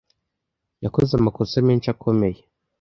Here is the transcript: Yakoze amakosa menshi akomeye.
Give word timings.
Yakoze 0.83 1.11
amakosa 1.15 1.55
menshi 1.67 1.87
akomeye. 1.93 2.39